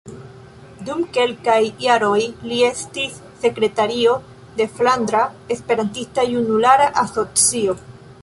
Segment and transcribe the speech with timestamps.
[0.85, 4.15] Dum kelkaj jaroj li estis sekretario
[4.61, 5.21] de Flandra
[5.57, 7.77] Esperantista Junulara Asocio.